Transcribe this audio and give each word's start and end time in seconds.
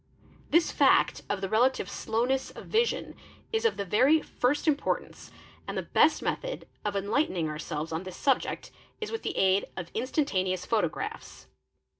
This 0.49 0.71
fact 0.71 1.21
of 1.29 1.41
the 1.41 1.47
relative 1.47 1.87
slowness 1.87 2.49
of 2.49 2.65
vision 2.65 3.15
is 3.53 3.65
of 3.65 3.77
the 3.77 3.85
very 3.85 4.19
first 4.19 4.67
import 4.67 5.03
ance 5.03 5.31
and 5.67 5.77
the 5.77 5.83
best 5.83 6.23
method 6.23 6.67
of 6.83 6.95
enlightening 6.95 7.45
ourselvess 7.47 7.91
on 7.93 8.01
this 8.01 8.17
subject 8.17 8.71
is 8.99 9.11
with 9.11 9.21
the 9.21 9.37
aid 9.37 9.67
of 9.77 9.91
instantaneous 9.93 10.65
photographs. 10.65 11.45